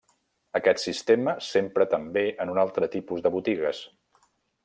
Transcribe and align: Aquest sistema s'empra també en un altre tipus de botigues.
Aquest 0.59 0.79
sistema 0.83 1.35
s'empra 1.49 1.87
també 1.91 2.25
en 2.45 2.53
un 2.55 2.61
altre 2.63 2.91
tipus 2.99 3.23
de 3.27 3.35
botigues. 3.39 3.83